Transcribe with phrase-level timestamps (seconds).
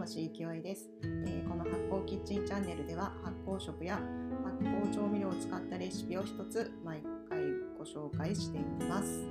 [0.00, 4.00] 魂きわいです、えー、この発酵キッチンチャンネルでは発酵食や
[4.42, 7.38] 発酵調味料を使ったレシピを一つ毎回
[7.76, 9.28] ご紹介しています、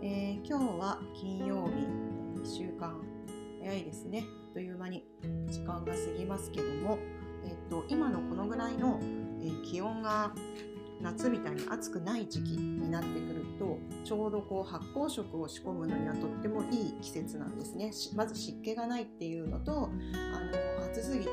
[0.00, 3.02] えー、今日は金曜日1週間
[3.60, 4.22] 早いですね。
[4.24, 5.04] あっという間に
[5.48, 6.98] 時間が過ぎますけども、
[7.44, 10.32] えーと、今のこのぐらいの、えー、気温が
[11.00, 17.92] 夏みたいに暑くない時期になってくるとちょうどこう発酵食を仕込むのにはとってもいい季節なんですね。
[18.14, 19.86] まず湿気がないっていうのとあ
[20.80, 21.30] の暑すぎて、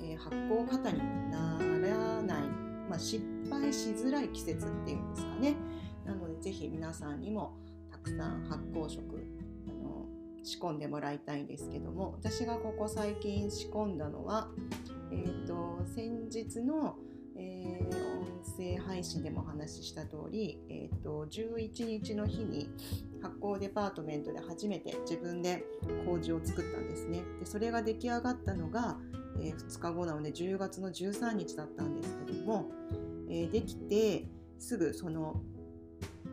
[0.00, 0.98] えー、発酵過多に
[1.30, 2.42] ならない、
[2.88, 5.56] まあ、失敗しづらい季節っていうんですかね。
[6.04, 7.56] なのでぜひ皆さんにも
[7.90, 9.26] たくさん発酵食
[9.68, 10.06] あの
[10.42, 14.48] 仕込んでもらいたいんですけども私がここ最近仕込んだのは、
[15.12, 16.96] えーと、先日の、
[17.36, 18.01] えー
[18.56, 22.70] 声配信でもお話しした通り、えーと、11日の日に
[23.22, 25.64] 発酵デパートメントで初めて自分で
[26.06, 27.22] 麹を作ったんですね。
[27.40, 28.98] でそれが出来上がったのが、
[29.40, 32.70] えー、2日後なので10月の13日だったんですけども、
[33.28, 34.26] えー、できて
[34.58, 35.40] すぐその、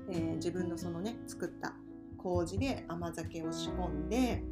[0.10, 1.74] えー、自分のそのね作った
[2.18, 4.44] 麹で甘酒を仕込んで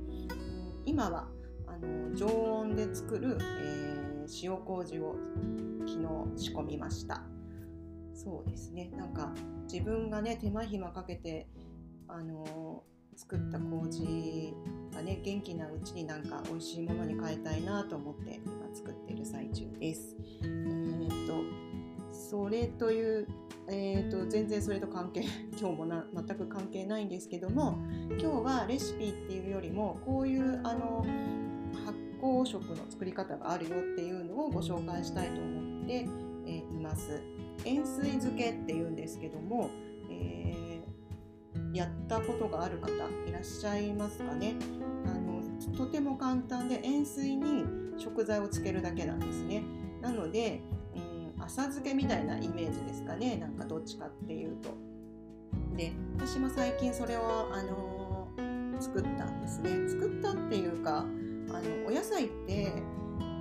[0.85, 1.27] 今は
[1.67, 5.15] あの常温で作る、えー、塩麹を
[5.85, 7.36] 昨日仕込みました。
[8.17, 9.31] そうですねなんか
[9.71, 11.47] 自分がね手間暇かけて
[12.07, 12.83] あの
[13.15, 14.53] 作った麹
[14.93, 20.15] がね元気なうちになんか美味しいものに変えたいなと思って今作っている最中です。
[20.41, 21.43] えー、っと
[22.11, 23.27] それという、
[23.69, 25.21] えー、っと全然それと関係
[25.59, 27.77] 今日もな全く関係ないんですけども
[28.09, 31.05] 今日はレシピっていうよりもこういうあの
[31.85, 36.07] 発酵食の作り方があるよっていうのをご紹介したいと思って、
[36.45, 37.36] え、います。
[37.65, 39.69] 塩水漬けっていうんですけども、
[40.09, 42.91] えー、やったことがある方
[43.27, 44.55] いらっしゃいますかね？
[45.05, 45.41] あの
[45.75, 47.65] とても簡単で塩水に
[47.97, 49.63] 食材をつけるだけなんですね。
[50.01, 50.61] なので、
[50.95, 53.37] うん、浅漬けみたいなイメージですかね？
[53.37, 54.69] なんかどっちかっていうと。
[55.75, 59.89] で私も最近それを、あのー、作ったんですね。
[59.89, 62.71] 作ったっていうかあのお野菜って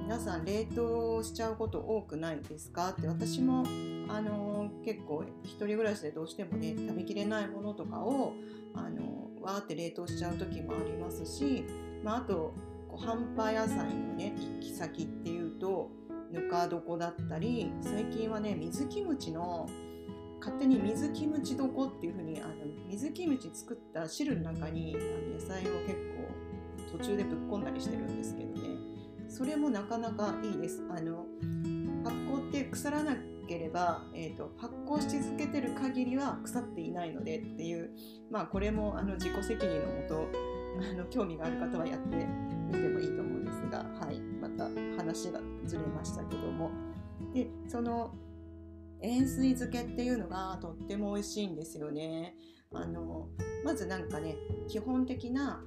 [0.03, 2.91] 皆さん冷凍しちゃうこと多くないですか？
[2.91, 3.65] って私も
[4.09, 8.35] あの結構1人暮らしでどうしてもね食べきれないものとかを
[8.75, 11.65] あのわーって冷凍しちゃう時もありますし、
[12.03, 12.55] まあ、あと
[12.89, 15.91] こう半端野菜のね行き先っていうと
[16.33, 19.69] ぬか床だったり最近はね水キムチの
[20.41, 22.55] 勝手に水キムチ床っていう風にあの
[22.89, 25.95] 水キムチ作った汁の中にあの野菜を結
[26.91, 28.69] 構途中でぶっ込んだりしてるんですけどね。
[29.29, 30.83] それもなかなかいいです。
[30.89, 31.27] あの
[32.05, 37.91] 発酵って腐らなくければ、えーと、発酵し続けてる限りは腐っていないのでっていう
[38.31, 40.29] まあこれもあの自己責任のもと
[40.91, 42.27] あの興味がある方はやって
[42.69, 44.21] みてもいいと思うんですがはい。
[44.41, 46.71] また話がずれましたけども。
[47.33, 48.15] でその
[49.03, 52.35] 塩水漬けっていうのがとっても美味しいんですよね。
[52.73, 53.29] あの
[53.65, 54.37] まずなんかね
[54.69, 55.63] 基本的な、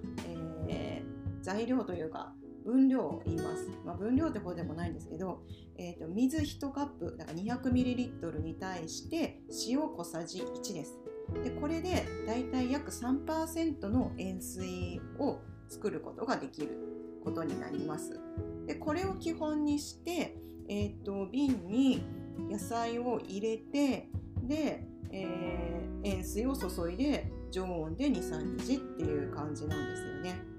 [0.68, 2.34] えー、材料というか
[2.66, 5.42] 分量を言います、まあ、分量ってほどでもないんですけど、
[5.78, 10.98] えーと、水1カップだから 200ml に対して塩小さじ1です。
[11.44, 16.78] でこれでだいたい約3%の塩水を作ることができる
[17.24, 18.20] ことになります。
[18.66, 20.36] でこれを基本にして、
[20.68, 22.04] えーと、瓶に
[22.50, 24.10] 野菜を入れて
[24.44, 30.59] で、えー、塩水を注いで常温で23日っていう感じなんですよね。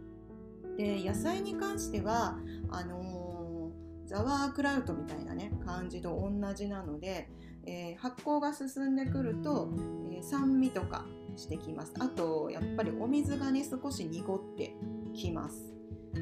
[0.81, 2.39] で野菜に関しては
[2.71, 7.29] あのー、ザワークラウトみたいなね感じと同じなので、
[7.67, 9.69] えー、発酵が進んでくると、
[10.11, 11.05] えー、酸味とか
[11.37, 11.93] してきます。
[11.99, 14.75] あとやっぱりお水がね少し濁って
[15.15, 15.75] きます。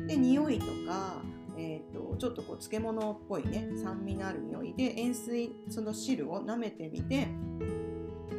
[0.08, 1.22] で匂いとか
[1.60, 7.26] えーと、ちょっとこう漬物っぽいね酸味のある匂いで塩水その汁を舐めてみて、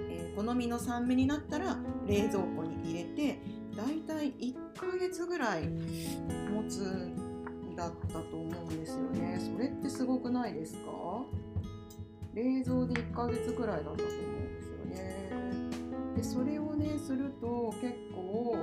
[0.10, 3.42] え、好みの酸味になったら冷蔵庫に入れて
[3.80, 7.10] だいたい1ヶ月ぐらい持つ
[7.78, 9.40] だったと思うんですよね。
[9.40, 11.24] それってすごくないですか？
[12.34, 15.30] 冷蔵で1ヶ月ぐらいだったと思うんですよね。
[16.18, 18.58] でそれをねすると結構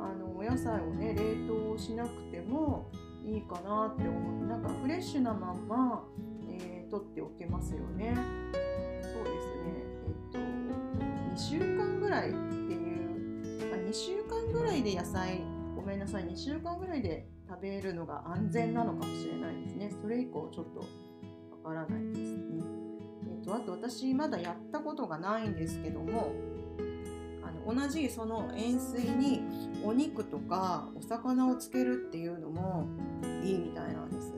[0.00, 2.90] あのお野菜をね冷凍しなくても
[3.22, 6.04] いいかなって思ってなんかフレッシュなまんま、
[6.48, 8.14] えー、取っておけますよね。
[9.02, 9.84] そうですね。
[10.06, 15.42] えっと2週間ぐらい2週間ぐらいで野菜
[15.74, 19.90] ごめんなさい2週間ぐらいで食べるのが安全なのかもしれないですね。
[20.02, 22.64] それ以降ちょっとわからないですね。
[23.26, 26.32] えっとあと私まだやったことがないんですけども
[27.42, 29.42] あの同じその塩水に
[29.84, 32.86] お肉とかお魚をつけるっていうのも
[33.42, 34.32] いいみたいなんです。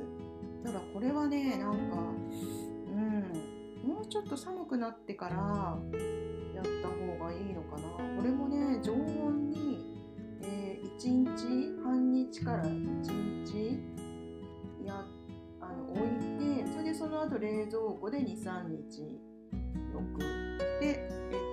[0.64, 1.96] ただこれはねなんか
[2.88, 5.78] うんもうちょっと寒くなってから
[6.54, 8.16] やった方がいいのかな。
[8.16, 9.52] これもね常温
[17.28, 19.20] てそれでその後冷蔵庫で23日
[19.94, 20.20] 置く
[20.80, 21.08] で、え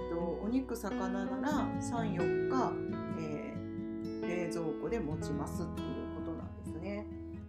[0.07, 2.73] っと、お肉魚なら34日、
[3.19, 7.07] えー、冷蔵庫で持ちますっていうことなんですね。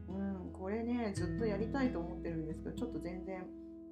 [0.08, 3.44] うん、これねずっとやりたいと思ってるんですけどちょっと全然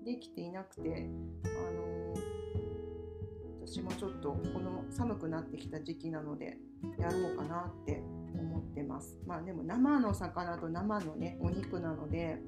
[0.04, 1.08] できていなくて、
[1.44, 6.58] あのー、私もちょっとこの寒くなってきた時期なので
[6.98, 8.02] やろうかなって
[8.38, 9.18] 思ってます。
[9.26, 12.38] まあでも生の魚と生のねお肉なので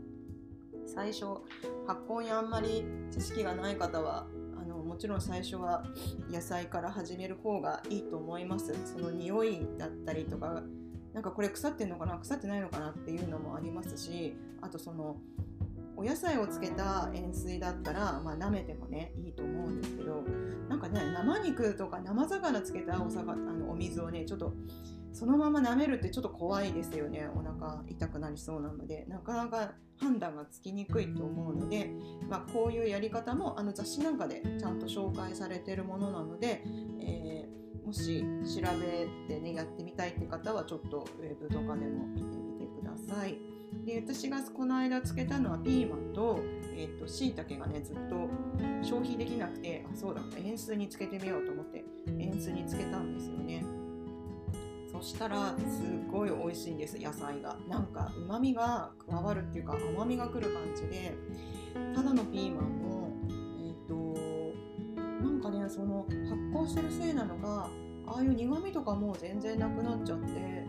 [0.86, 1.26] 最初
[1.86, 4.26] 発酵にあんまり知識がない方は
[4.60, 5.84] あのもちろん最初は
[6.30, 8.74] 野菜から始める方がいいと思います。
[8.84, 10.62] その匂いだったりとか
[11.12, 15.16] なんかこれ腐ってんのかな腐ってないのかなっていうのもありますしあとその
[15.96, 20.24] お野菜をつけた塩水だったら、まあ、舐めてもねいいと思うんですけど
[20.68, 24.52] なんかね生肉とか生魚つけたお魚あのお水をねちょっと
[25.14, 27.28] そのまま舐めるってちょっと怖いですよね。
[27.34, 29.06] お腹痛くなりそうなので。
[29.08, 31.92] なかなか判断がつきにくいと思うので、
[32.28, 36.64] まあ、こういうやり方もあの雑誌なんかでちゃんと紹介されてるものなので、
[37.00, 38.24] えー、もし
[38.60, 43.38] 調べてねやってみたいって方はちょっとウェブとかでも見てみてください。
[43.86, 46.40] で私がこの間つけたのはピーマンと
[46.76, 48.28] えーと、椎茸がねずっと
[48.82, 51.84] 消費できなくてあそうだ塩水につけてみようと思って
[52.18, 53.64] 塩水につけたんですよね。
[55.04, 57.56] したらすっごい美味しいんです野菜が。
[57.68, 61.14] なんかうまみが加わるっていうか甘みがくる感じで
[61.94, 63.10] ただのピーマンも
[63.58, 63.94] えっ、ー、と
[65.22, 67.70] なんかねその発酵してるせいなのか
[68.06, 70.64] ああいう苦みとかも全然なくなっちゃって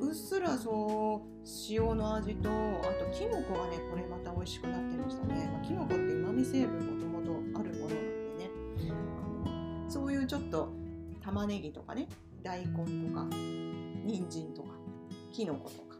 [0.00, 7.20] うっすらそう塩の味とあときのこがねこれまた美味しくなってましたね、まあ、きのこってうまみ成分もとも
[7.52, 7.98] とあるものなん
[8.38, 8.50] でね。
[8.90, 10.72] あのそういうちょっと
[11.22, 12.08] 玉ねぎとかね
[12.42, 13.26] 大根とか
[15.34, 15.96] きのことか。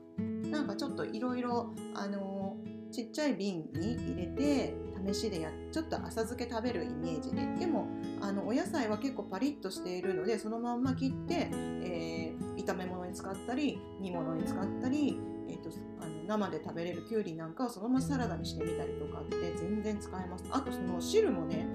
[0.51, 2.57] なんかちょっといろいろあの
[2.93, 4.75] ちっちゃい瓶に入れて
[5.13, 7.89] 試しでやちょっと浅漬け食べるイメージででも
[8.21, 15.71] あのお野菜は結構パリッとしているのでそのまんま切って、えー、炒め物に使ったり煮物に使ったり、えーと、
[16.01, 20.45] あの生で食べれるきゅうりなんかをそのままサラダにしてみたりとかって全然使えます。
[20.51, 21.67] あとその汁もね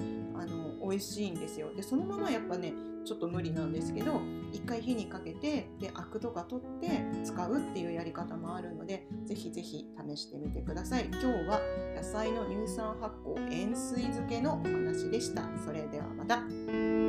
[0.81, 1.73] 美味しいんですよ。
[1.75, 2.73] でそのままやっぱね
[3.05, 4.21] ちょっと無理なんですけど
[4.51, 6.89] 一回火にかけてでアクとか取って
[7.23, 11.05] 使うっていうやり方もあるのでぜひぜひ試してみてください。
[11.05, 11.59] 今日は
[11.95, 15.43] 野菜の乳酸発酵塩水漬けのお話でした。
[15.65, 17.08] それではまた。